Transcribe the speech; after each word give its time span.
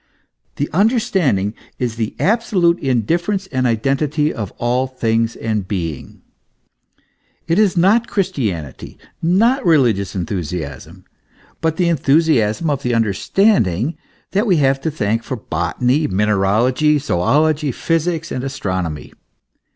The 0.55 0.67
understanding 0.73 1.53
is 1.77 1.95
the 1.95 2.15
absolute 2.17 2.79
indifference 2.79 3.45
and 3.51 3.67
identity 3.67 4.33
of 4.33 4.49
all 4.57 4.87
things 4.87 5.35
and 5.35 5.67
beings. 5.67 6.17
It 7.47 7.59
is 7.59 7.77
not 7.77 8.07
Christianity, 8.07 8.97
not 9.21 9.63
religious 9.63 10.15
enthu 10.15 10.39
siasm, 10.39 11.03
but 11.61 11.77
the 11.77 11.87
enthusiasm 11.87 12.67
of 12.67 12.81
the 12.81 12.95
understanding 12.95 13.95
that 14.31 14.47
we 14.47 14.57
have 14.57 14.81
to 14.81 14.89
thank 14.89 15.21
for 15.21 15.37
botany, 15.37 16.07
mineralogy, 16.07 16.97
zoology, 16.97 17.71
physics, 17.71 18.31
and 18.31 18.43
astro 18.43 18.73
nomy. 18.81 19.13